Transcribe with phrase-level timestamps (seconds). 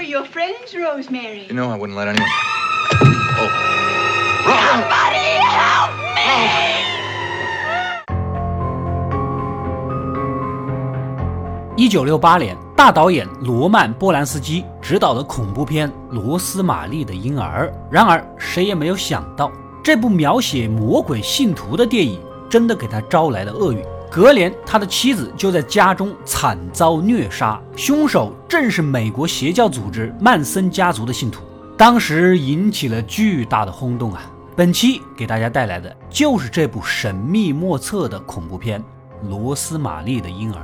[0.00, 1.44] We're your friends, Rosemary.
[1.46, 2.26] You know I wouldn't let anyone.
[3.36, 3.50] Oh.
[4.46, 6.24] Somebody help me!
[11.76, 17.68] 一九六八年，大导演罗曼·波兰斯基执导的恐怖片《罗斯玛丽的婴儿》。
[17.90, 19.52] 然而，谁也没有想到，
[19.84, 23.84] 这部描写魔鬼信徒的电影，真的给他招来了厄运。
[24.10, 31.44] 隔年，他的妻子就在家中惨遭虐杀，凶手正是美国邪教组织曼森家族的信徒。
[31.78, 34.20] 当时引起了巨大的轰动啊！
[34.56, 38.82] 本期给大家带来的就是这部神秘莫测的恐怖片
[39.28, 40.60] 《罗斯玛丽的婴儿》。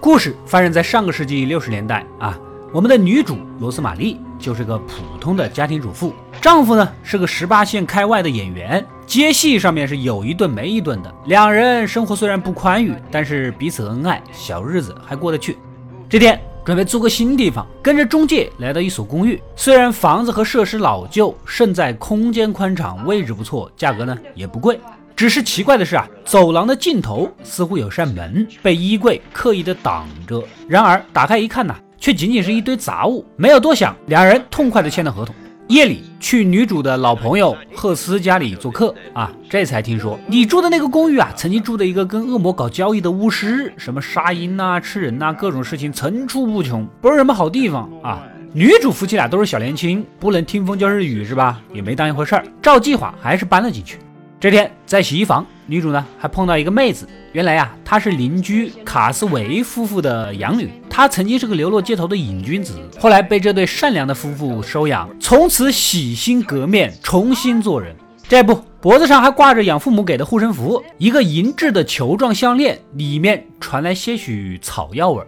[0.00, 2.38] 故事发生在上个世纪六十年代啊，
[2.72, 11.12] 我们的女主罗斯玛丽就是个普通的家庭主妇，丈夫呢是个十八线开外的演员，接戏上面是有一顿没一顿的。
[11.26, 15.58] 两人生活虽然不宽裕，但是彼此恩爱，小日子还过得去。
[16.08, 24.78] 这天准备租个新地方，跟着中介来到一所公寓，虽然房子和设施老旧，胜在空间宽敞，位置不错，价格呢也不贵。
[25.16, 30.42] 只是奇怪的是啊，走廊的尽头似乎有扇门被衣柜刻意的挡着。
[30.68, 33.24] 然而打开一看呢，却仅仅是一堆杂物。
[33.36, 35.32] 没有多想，两人痛快的签了合同。
[35.68, 48.26] 夜里去女主的老朋友赫斯家里做客啊，这才听说你住的那个公寓啊，曾经住的一个跟恶魔搞交易的巫师，什么杀婴呐、吃人呐，各种事情层出不穷，不是什么好地方啊。
[48.52, 51.60] 女主夫妻俩都是小年轻，不能听风就是雨是吧？
[51.72, 53.98] 也没当一回事儿，照计划还是搬了进去。
[54.40, 57.08] 这天在洗衣房，女主呢还碰到一个妹子。
[57.30, 60.68] 原来呀，她是邻居卡斯维夫妇的养女。
[60.90, 67.94] 她曾经是个流落街头的瘾君子，后来被这对善良的夫妇收养，从此洗心革面，重新做人。
[68.28, 75.22] 这不，脖子上还挂着养父母给的护身符，一个银质的球状项链，里面传来些许草药味。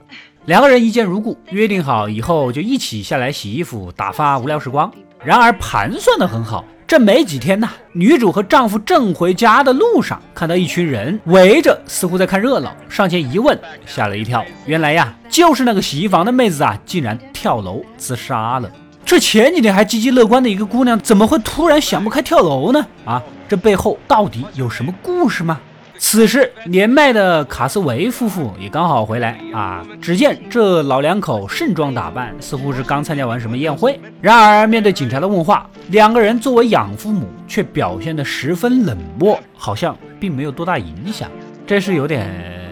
[0.46, 4.92] 两个人一见如故，约定好以后就一起下来洗衣服，打发无聊时光。
[5.24, 6.64] 然而盘算的很好。
[6.92, 12.70] 这没几天呐，女主和丈夫正回家的路上，看到一群人围着，似乎在看热闹。
[12.86, 18.70] 上前一问，吓了一跳，原来呀，就是那个洗衣房的妹子啊，竟然跳楼自杀了。
[19.06, 22.86] 这前几天还积极乐观的一个姑娘，怎么会突然想不开跳楼呢？
[23.06, 25.58] 啊，这背后到底有什么故事吗？
[26.04, 29.86] 此时，年迈的卡斯维夫妇也刚好回来啊。
[30.00, 33.98] 只见这老两口盛装打扮，似乎是刚参加完什么宴会。
[34.20, 41.30] 然而，面对警察的问话，两个人作为养父母却表现得十分冷漠，好像并没有多大影响。
[41.64, 42.28] 这是有点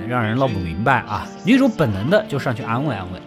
[0.08, 1.24] 让人闹不明白啊。
[1.44, 3.20] 女主本能的就上去安慰安慰。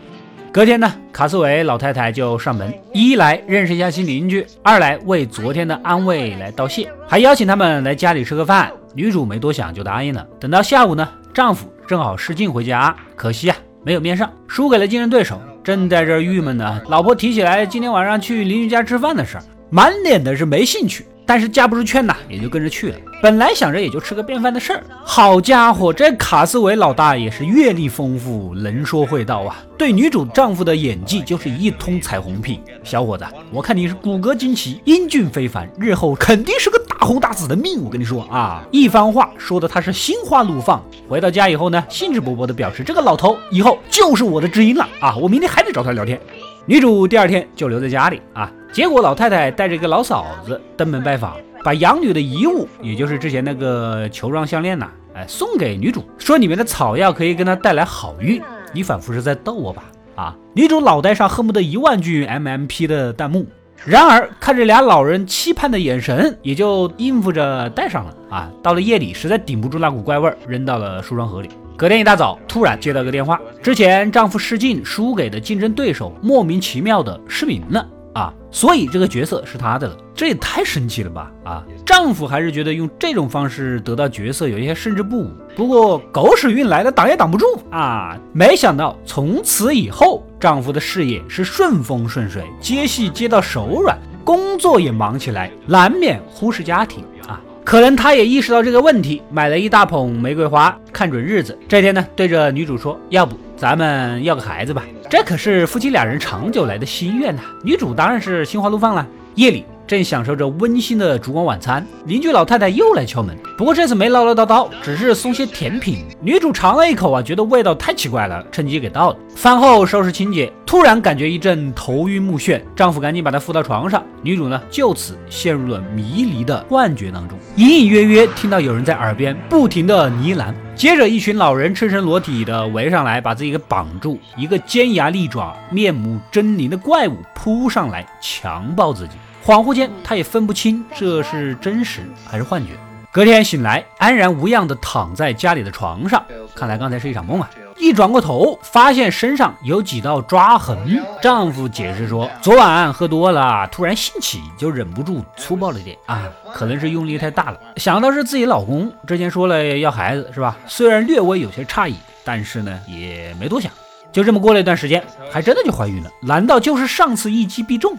[0.52, 8.70] 隔天呢，卡斯维老太太就上门，一来认识一下新邻居，二来为昨天的安慰来道谢，还邀请他们来家里吃个饭。
[8.94, 10.26] 女主没多想就答应了。
[10.40, 15.42] 等到下午呢，丈夫正好试镜回家，可惜啊没有面上，输给了竞争对手。
[15.64, 21.06] 正在这郁闷呢，老婆提起来今天晚上去邻居家吃饭的事儿，满脸的是没兴趣。
[21.26, 22.98] 但是架不住劝呐，也就跟着去了。
[23.24, 29.64] 本来想着也就吃个便饭的事儿，好家伙，这卡斯维老大也是阅历丰富，能说会道啊！
[29.78, 32.60] 对女主丈夫的演技就是一通彩虹屁。
[32.84, 37.82] 小伙子，我看你是骨骼惊奇，英俊非凡，日后肯定是个大红大紫的命。
[37.82, 40.84] 我跟你说啊，一番话说的他是心花怒放。
[41.08, 45.16] 回到家以后呢，兴致勃勃的表示这个老头以后就是我的知音了啊！
[45.16, 46.20] 我明天还得找他聊天。
[46.66, 48.52] 女主第二天就留在家里啊。
[48.74, 58.42] 结果老太太带着一个老嫂子登门拜访，把养女的遗物，也就是之前那个球状项链呐，哎，送给女主，说里面的草药可以跟她带来好运。
[58.74, 59.84] 你仿佛是在逗我吧？
[60.16, 60.36] 啊！
[60.54, 63.48] 女主脑袋上恨不得一万句 MMP 的弹幕。
[63.86, 68.52] 然而看着俩老人期盼的眼神，也就应付着戴上了啊。
[68.62, 71.50] 到了夜里，实在顶不住那股怪味，扔到了梳妆盒里。
[71.76, 77.86] 隔天一大早，突然接到个电话，之前丈夫试镜输给的竞争对手，莫名其妙的失明了。
[78.14, 81.32] 啊，所以这个角色是她的了，这也太神奇了吧！
[81.44, 85.32] 啊，丈夫还是觉得用这种方式得到角色有一些胜之不武。
[85.56, 88.18] 不过狗屎运来了，挡也挡不住啊！
[88.32, 97.42] 没想到从此以后，丈夫的事业是顺风顺水，接戏接到手软，工作也忙起来，难免忽视家庭啊。
[97.66, 104.84] 可能他也意识到这个问题，买了一大捧玫瑰花，看准日子，这天呢，对着女主说：“要不咱们要个孩子吧？”
[105.14, 107.44] 这可是夫妻俩人长久来的心愿呐。
[107.64, 109.08] 女主当然是心花怒放了。
[109.36, 116.06] 夜里正享受着温馨的烛光晚餐，邻居老太太又来敲门，不过这次没唠唠叨叨，只是送些甜品。
[116.22, 119.18] 女主尝了一口啊，觉得味道太奇怪了，趁机给倒了。
[119.36, 120.52] 饭后收拾清洁。
[120.66, 139.14] 突然感觉一阵头晕目眩，丈夫赶紧把她扶到床上，女主呢就此陷入了迷离的幻觉当中，隐隐约约听到有人在耳边不停的呢喃，接着一群老人赤身裸体的围上来，把自己给绑住，一个尖牙利爪、面目狰狞的怪物扑上来强暴自己，
[139.46, 142.72] 恍惚间她也分不清这是真实还是幻觉。
[143.12, 146.24] 隔天醒来，安然无恙地躺在家里的床上，
[146.56, 147.48] 看来刚才是一场梦啊！
[147.78, 151.04] 一转过头，发现身上有几道抓痕。
[151.22, 156.24] 丈夫解释说，昨晚喝多了，突然兴起，就忍不住粗暴了点啊，
[156.54, 157.60] 可能是用力太大了。
[157.78, 160.58] 想到是自己老公之前说了要孩子，是吧？
[160.66, 163.72] 虽然略微有些诧异，但是呢，也没多想。
[164.12, 166.10] 就这么过了一段时间，还真的就怀孕了。
[166.22, 167.96] 难道就是上次一击必中？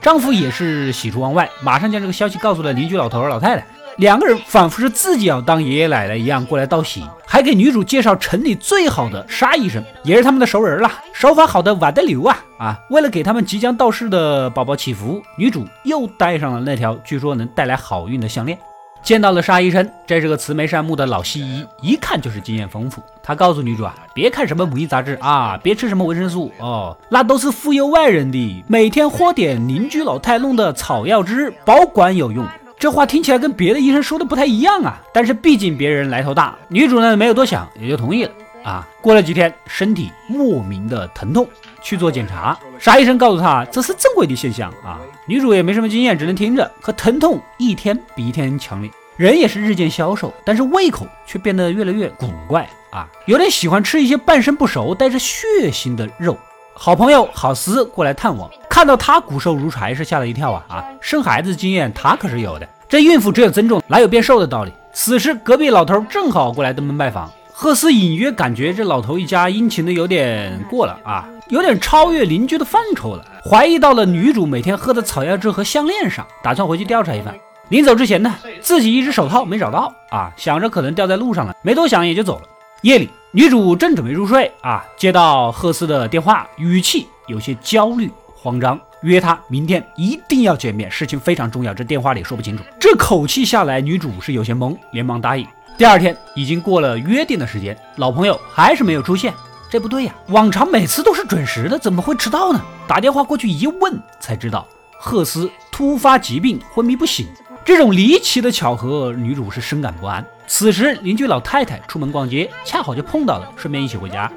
[0.00, 3.66] 丈夫也是喜出望外，马上将这个消息告诉了邻居老头老太太。
[3.96, 12.78] 两个人仿佛是自己要当爷爷奶奶一样过来道喜，还给女主介绍城里最好的沙医生，也是他们的熟人了，手法好的瓦德流啊啊！
[12.88, 18.58] 为了给他们即将到世的宝宝祈福，女主又戴上了那条据说能带来好运的项链。
[19.02, 23.02] 见到了沙医生，这是个慈眉善目的老西医，一看就是经验丰富。
[23.22, 32.46] 他告诉女主啊，别看什么母婴杂志啊，别吃什么维生素哦，那都是忽悠外人的，每天喝点邻居老太弄的草药汁，保管有用。
[32.78, 38.30] 这话听起来跟别的医生说的不太一样啊，但是毕竟别人来头大，女主呢没有多想，也就同意了
[38.62, 38.86] 啊。
[39.00, 41.46] 过了几天，身体莫名的疼痛，
[41.80, 45.00] 去做检查，沙医生告诉她这是正规的现象啊。
[45.26, 55.36] 女主也没什么经验，只能听着，可疼痛一天比一天强烈，人也是日渐消瘦，但是胃口却变得越来越古怪啊，有点喜欢吃一些半生不熟、带着血
[55.70, 56.36] 腥的肉。
[56.72, 60.84] 好朋友郝思过来探望，看到他骨瘦如柴，是吓了一跳啊啊！
[61.00, 64.72] 生孩子经验他可是有的，这孕妇只有增重，哪有变瘦的道理？
[64.92, 67.30] 此时隔壁老头正好过来登门拜访，
[67.62, 77.34] 赫斯隐约感觉这老头一家殷勤的有点过了啊，有点超越邻居的范畴了，怀疑到了女主每天喝的草药汁和项链上，打算回去调查一番。
[77.68, 82.44] 临走之前呢，自己一只手套没找到啊，想着可能掉在路上了，没多想也就走了。
[82.80, 83.10] 夜里。
[83.32, 91.72] 女主正准备入睡啊，接到赫斯的电话，语气有些焦虑慌张，约他明天一定要见面，事情非常重要。
[91.72, 95.46] 这电话里说不清楚，这口气下来，女主是有些懵，连忙答应。
[95.78, 99.32] 第二天已经过了约定的时间，老朋友还是没有出现，
[99.70, 102.60] 这不对呀，往常每次都是准时的，怎么会迟到呢？
[102.86, 104.66] 打电话过去一问，才知道
[104.98, 107.26] 赫斯突发疾病，昏迷不醒。
[107.64, 110.22] 这种离奇的巧合，女主是深感不安。
[110.46, 114.30] 此时，邻居老太太出门逛街，恰好就碰到了，顺便一起回家。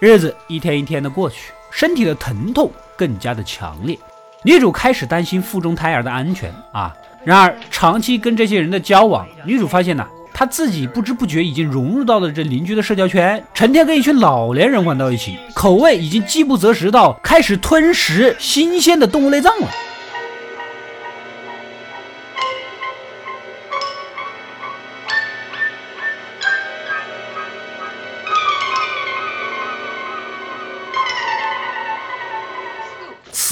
[0.00, 3.98] 日子一天一天的过去，身体的疼痛更加的强烈。
[4.44, 6.94] 女主开始担心腹中胎儿的安全啊。
[7.24, 19.68] 然而，长期跟这些人的交往，女主发现呢，她自己不知不觉已经融入到了这邻居的社交圈，成天跟一群老年人玩到一起，口味已经饥不择食到开始吞食新鲜的动物内脏了。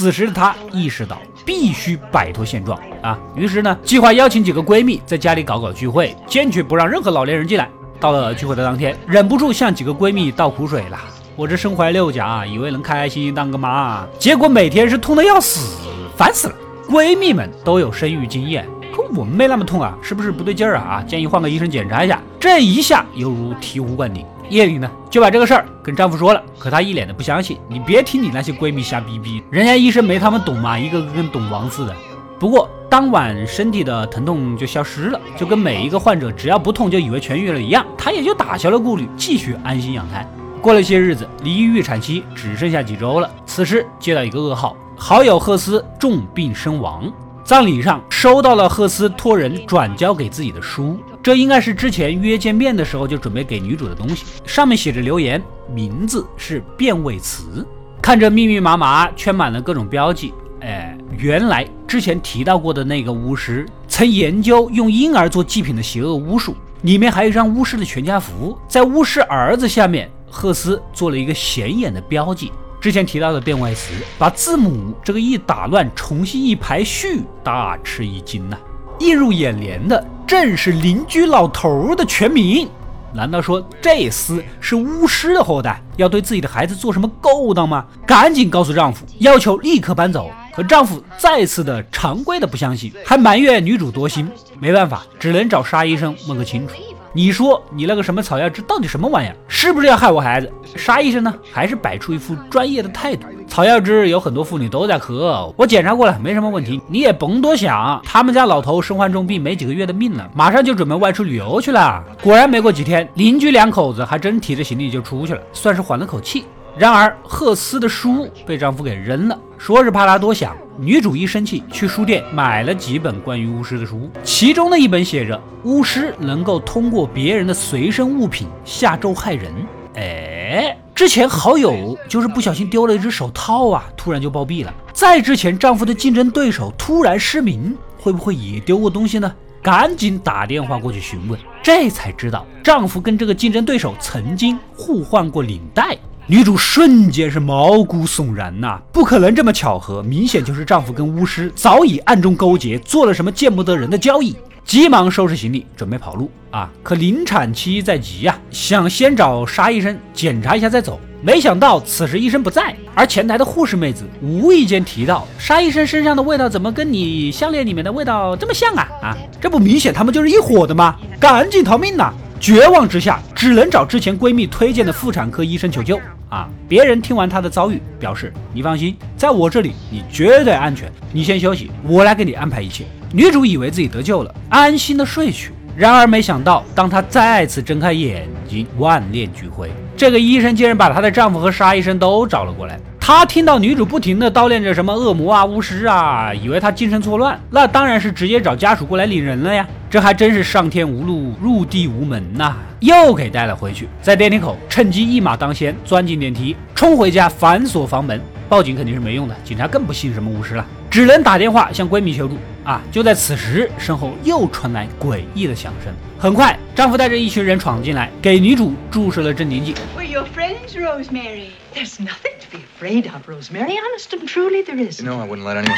[0.07, 7.69] 此时的她意识到必须摆脱现状啊，于是呢，计划邀请几个闺蜜在家里搞搞聚会，坚决不让任何老年人进来。
[7.99, 10.97] 到了聚会的当天，忍不住向几个闺蜜倒苦水了。
[11.35, 15.77] 我这身怀六甲，以为能开开心心当个妈，结果每天是痛的要死，
[16.15, 16.55] 烦死了。
[16.87, 18.65] 闺蜜们都有生育经验，
[18.95, 20.83] 可我们没那么痛啊，是不是不对劲儿啊？
[20.89, 22.21] 啊，建议换个医生检查一下。
[22.39, 24.25] 这一下犹如醍醐灌顶。
[24.49, 27.57] 夜里呢，就把这个事儿跟丈夫说了，可她一脸的不相信。
[27.67, 31.95] 你别听你那些闺蜜瞎逼逼，人家医生没他们懂嘛，一个个跟懂王似的。
[32.39, 40.27] 不过当晚身体的疼痛就消失了，就跟每一个患者只要不痛就以为痊愈了一样，她也就打消了顾虑，继续安心养胎。
[40.61, 43.29] 过了些日子，离预产期只剩下几周了。
[43.45, 47.11] 此时接到一个噩耗，好友赫斯重病身亡。
[47.43, 50.99] 葬礼上收到了赫斯托人转交给自己的书。
[51.27, 55.43] 这应该是之前约见面的时候就准备给女主的东西，上面写着留言，
[55.75, 57.67] 名字是变位词，
[58.01, 60.33] 看着密密麻麻，圈满了各种标记。
[60.61, 72.53] 哎，原来之前提到过的那个巫师曾研究用婴儿做祭品的邪恶巫术，里面还有一张巫师的全家福，在巫师儿子下面，赫斯做了一个显眼的标记。
[72.79, 78.57] 之前提到的变位词，把字母这个一打乱，重新一排序，大吃一惊呐！
[78.99, 82.69] 映入眼帘的正是邻居老头的全名。
[83.13, 87.85] 难道说这厮是巫师的后代，要对自己的孩子做什么勾当吗？
[88.05, 90.29] 赶紧告诉丈夫，要求立刻搬走。
[90.53, 94.29] 可丈夫再次的常规的不相信，还埋怨女主多心。
[94.59, 96.73] 没办法，只能找沙医生问个清楚。
[97.13, 99.35] 你说你那个什么草药汁到底什么玩意儿？
[99.47, 100.51] 是不是要害我孩子？
[100.75, 103.25] 啥意思呢，还是摆出一副专业的态度。
[103.47, 106.79] 草药汁有很多妇女都在喝，我检查过了，没什么问题。
[106.87, 112.03] 你也甭多想，他们家老头身患重病，没几个月的命了，马上就准备外出旅游去了。
[112.21, 116.45] 果然没过几天，邻居两口子还真提着行李就出去了，算是缓了口气。
[116.79, 120.55] 然而，赫斯的书被丈夫给扔了，说是怕他多想。
[120.77, 129.51] 女主一生气，去书店买了几本关于巫师的书，其中的一本写着巫师能够通过别人的随身物品下咒害人。
[129.95, 134.71] 哎，之前好友就是不小心丢了一只手套啊，突然就暴毙了。
[134.93, 139.33] 再之前，丈夫的竞争对手突然失明，会不会也丢过东西呢？
[139.63, 145.97] 赶紧打电话过去询问，这才知道丈夫跟这个竞争对手曾经互换过领带。
[146.29, 154.35] 女主瞬间是毛骨悚然呐，不可能这么巧合，明显就是丈夫跟巫师早已暗中勾结，做了什么见不得人的交易。
[154.65, 156.69] 急忙收拾行李准备跑路啊！
[156.83, 169.17] 可临产期在即呀，想先找沙医生检查一下再走，没想到此时医生不在，而前台的护士妹子无意间提到沙医生身上的味道怎么跟你项链里面的味道这么像啊啊！
[169.39, 170.97] 这不明显他们就是一伙的吗？
[171.17, 172.11] 赶紧逃命呐！
[172.37, 175.97] 绝望之下，只能找之前闺蜜推荐的妇产科医生求救。
[176.29, 176.49] 啊！
[176.67, 180.91] 别人听完她的遭遇，表示你放心，在我这里你绝对安全。
[181.11, 182.85] 你先休息，我来给你安排一切。
[183.13, 185.51] 女主以为自己得救了，安心的睡去。
[185.75, 189.71] 然而没想到，当她再次睁开眼睛，万念俱灰。
[189.95, 192.79] 这个医生竟然把她的丈夫和沙医生都找了过来。
[193.07, 199.65] 他听到女主不停的叨念着什么恶魔啊、巫师啊，以为她精神错乱，那当然是直接找家属过来领人了呀。
[199.89, 202.57] 这还真是上天无路，入地无门呐！
[202.81, 208.19] 又给带了回去，在电梯口趁机一马当先，钻进电梯，冲回家反锁房门。
[208.49, 212.35] 报警肯定是没用的，警察更不信什么巫师了，只能打电话向闺蜜求助。
[212.65, 212.81] 啊！
[212.91, 215.93] 就在此时，身后又传来诡异的响声。
[216.19, 219.73] 很快，丈夫带着一群人闯进来，给女主注射了镇定剂。
[220.17, 221.51] Your friends, Rosemary.
[221.75, 223.77] There's nothing to be afraid of, Rosemary.
[223.77, 224.99] Honest and truly, there is.
[224.99, 225.77] You know, I wouldn't let anyone.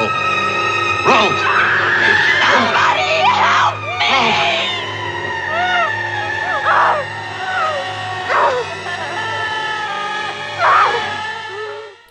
[0.00, 0.08] Oh.
[1.04, 1.42] Rose!
[2.40, 4.16] Somebody help me!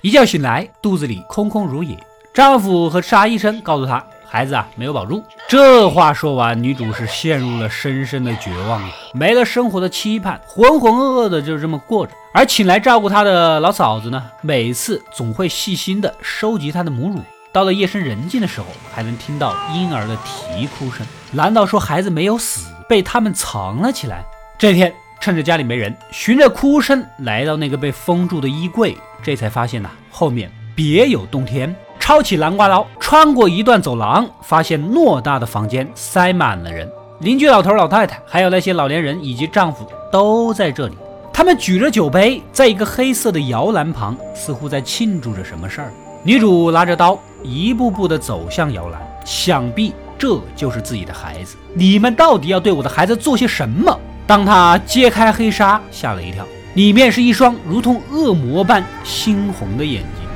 [0.04, 1.98] 一觉醒来，肚子里空空如也。
[2.32, 5.24] 丈夫和沙医生告诉她，孩子啊没有保住。
[5.48, 12.14] 这话说完，女主是陷入了深深的绝望啊，没了生活的期盼，浑浑噩噩的就这么过着。
[12.34, 17.22] 而请来照顾她的老嫂子呢，每次总会细心的收集她的母乳。
[17.54, 21.08] 到了夜深人静的时候，还能听到婴儿的啼哭声。
[21.32, 24.24] 难道说孩子没有死，被他们藏了起来？
[24.60, 31.74] 这天趁着家里没人，循着哭声来到那个被封住的衣柜，这才发现呐，后面别有洞天。
[32.00, 40.98] 抄起南瓜刀，穿过一段走廊，发现偌大的房间塞满了人，邻居老头老太太，还有那些老年人以及丈夫都在这里。
[41.32, 45.94] 他们举着酒杯，在一个黑色的摇篮旁，似乎在庆祝着什么事儿。
[46.22, 51.56] 女主拿着刀，一步步地走向摇篮，想必这就是自己的孩子。
[51.74, 53.98] 你们到底要对我的孩子做些什么？
[54.28, 60.28] 当她揭开黑纱，吓了一跳，里面是一双如同恶魔般猩红的眼睛。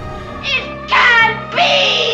[0.88, 2.11] Look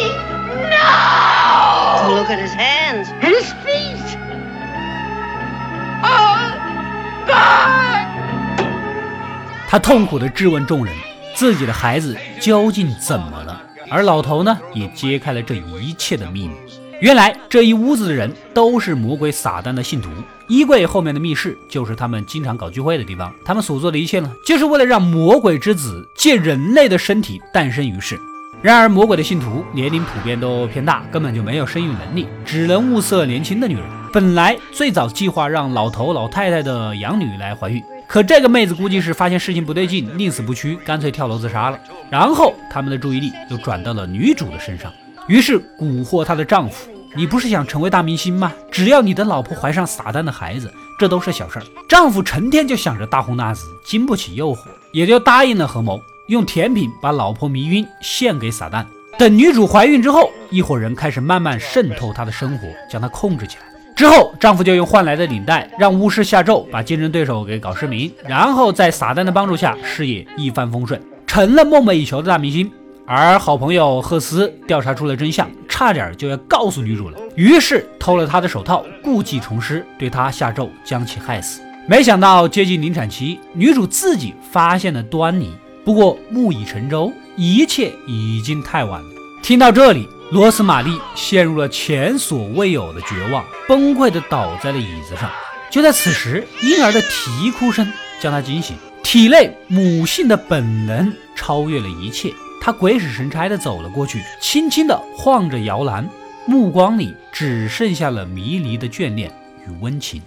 [9.79, 10.93] 痛苦地质问众人：
[11.35, 13.61] 自己的孩子究竟怎么了？
[13.89, 16.53] 而老头呢，也揭开了这一切的秘密。
[16.99, 20.09] 原来这一屋子的人都是魔鬼撒旦的信徒。
[20.47, 23.33] 衣柜后面的密室就是他们经常搞聚会的地方。
[23.45, 28.19] 他们所做的一切呢，就是为了让魔鬼之子借人类的身体诞生于世。
[28.61, 33.83] 然而，魔鬼的信徒年龄普遍都偏大，根本就没有生育能力，只能物色年轻的女人。
[34.11, 41.77] 本来最早计划让老头老太太的养女来怀孕，可这个妹子估计是发现事情不对劲，宁死不屈，干脆跳楼自杀了。
[42.09, 44.91] 然后他们的注意力又转到了女主的身上，
[45.27, 48.53] 于是蛊惑她的丈夫：“你不是想成为大明星吗？
[48.71, 54.59] 只要你的老婆怀上撒旦的孩子，这都是小事儿。”丈夫成天就想着大红大紫，经不起诱惑，
[54.93, 56.01] 也就答应了合谋。
[56.27, 58.85] 用甜品把老婆迷晕，献给撒旦。
[59.17, 63.66] 等女主怀孕之后，一伙人开始慢慢渗透她的生活，将她控制起来。
[63.97, 72.71] 之后，丈夫就用换来的领带让巫师下咒，把竞争对手给搞失明，然后在撒旦的帮助下，事业一帆风顺，成了梦寐以求的大明星。
[73.07, 81.59] 而好朋友赫斯调查出了真相，差点就要告诉女主了，于是偷了她的手套，故技重施，对她下咒，将其害死。
[81.87, 85.51] 没想到接近临产期，女主自己发现了端倪。
[85.83, 89.07] 不过木已成舟，一切已经太晚了。
[89.41, 95.31] 听到这里，罗斯玛丽陷入了前所未有的绝望，崩溃的倒在了椅子上。
[95.71, 97.89] 就在此时，婴儿的啼哭声
[98.21, 102.33] 将她惊醒，体内母性的本能超越了一切。
[102.59, 106.05] 她鬼使神差地走了过去，轻轻地晃着摇篮，
[106.45, 109.31] 目光里只剩下了迷离的眷恋
[109.65, 110.21] 与温情。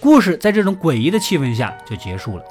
[0.00, 2.44] 故事在这种诡异的气氛下就结束了。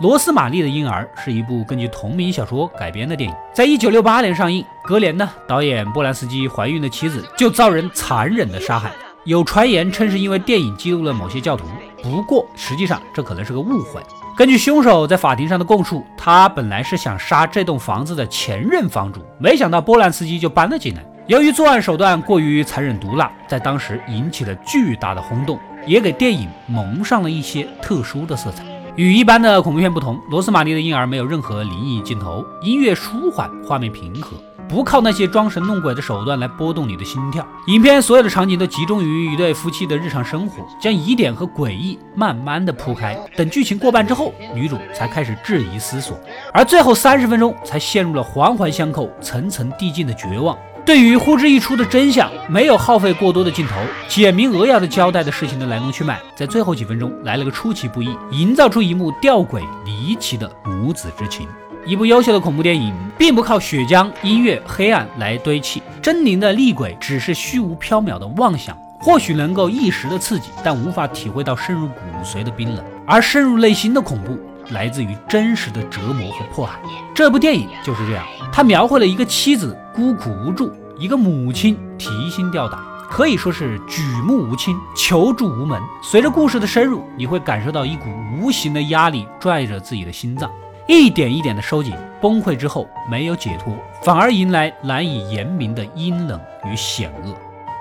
[0.00, 4.64] 罗斯玛丽的婴儿是一部根据同名小说改编的电影，在一九六八年上映。
[4.82, 8.90] 隔年呢，导演波兰斯基怀孕的妻子就遭人残忍的杀害。
[9.24, 11.64] 有传言称是因为电影激怒了某些教徒，
[12.02, 14.02] 不过实际上这可能是个误会。
[14.36, 21.04] 根据凶手在法庭上的供述，他本来是想杀这栋房子的前任房主，没想到波兰斯基就搬了进来。
[21.28, 28.64] 由于作案手段过于残忍毒辣，在当时引起了巨大的轰动，也给电影蒙上了一些特殊的色彩。
[28.96, 34.36] 与一般的恐怖片不同，《罗斯玛丽的婴儿》没有任何灵异镜头，音乐舒缓，画面平和。
[34.68, 43.18] 不靠那些装神弄鬼的手段来拨动你的心跳，影片所有的场景都集中于一对夫妻的日常生活，将疑点和诡异慢慢的铺开。
[43.36, 46.16] 等剧情过半之后，女主才开始质疑思索，
[46.52, 50.56] 而最后三十分钟才陷入了环环相扣、层层递进的绝望。
[50.84, 53.74] 对于呼之欲出的真相，没有耗费过多的镜头，
[54.06, 61.48] 简明扼要的交代的事情的来龙去脉，在最后几分钟来了个出其不意，营造出一幕吊诡离奇的母子之情。
[61.86, 72.84] 一部优秀的恐怖电影，并不靠血浆、音乐、黑暗来堆砌，狰狞的厉鬼只是虚无缥缈的妄想，或许能够一时的刺激，但无法体会到深入骨髓的冰冷。
[73.06, 74.38] 而深入内心的恐怖，
[74.70, 76.78] 来自于真实的折磨和迫害。
[77.14, 82.80] 这部电影就是这样，它描绘了一个妻子孤苦无助，一个母亲提心吊胆，
[83.10, 85.80] 可以说是举目无亲，求助无门。
[86.02, 88.06] 随着故事的深入，你会感受到一股
[88.36, 90.50] 无形的压力拽着自己的心脏。
[90.86, 96.38] 一点一点的收紧，崩溃之后没有解脱，反而迎来难以言明的阴冷
[96.70, 97.34] 与险恶。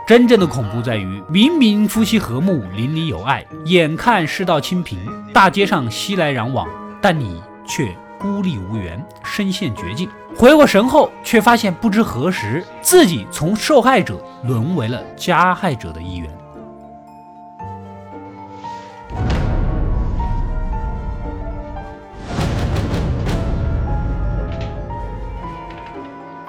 [0.06, 5.00] 真正的恐怖在于，明明夫妻和睦，邻里友爱，眼看世道清平，
[5.32, 6.68] 大街上熙来攘往，
[7.02, 10.10] 但你却孤立无援，身陷绝境。
[10.36, 16.30] 回过神后，却发现不知何时，自己从受害者沦为了加害者的一员。